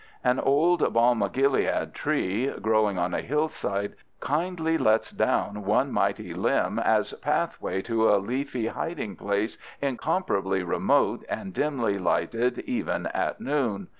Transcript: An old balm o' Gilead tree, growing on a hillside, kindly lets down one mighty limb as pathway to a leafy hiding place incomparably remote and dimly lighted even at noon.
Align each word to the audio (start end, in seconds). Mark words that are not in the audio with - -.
An 0.23 0.39
old 0.39 0.93
balm 0.93 1.21
o' 1.21 1.29
Gilead 1.29 1.93
tree, 1.93 2.47
growing 2.47 2.97
on 2.97 3.13
a 3.13 3.21
hillside, 3.21 3.93
kindly 4.19 4.75
lets 4.75 5.11
down 5.11 5.63
one 5.63 5.91
mighty 5.91 6.33
limb 6.33 6.79
as 6.79 7.13
pathway 7.21 7.83
to 7.83 8.09
a 8.09 8.17
leafy 8.17 8.65
hiding 8.65 9.15
place 9.15 9.59
incomparably 9.79 10.63
remote 10.63 11.23
and 11.29 11.53
dimly 11.53 11.99
lighted 11.99 12.57
even 12.65 13.05
at 13.13 13.39
noon. 13.39 13.89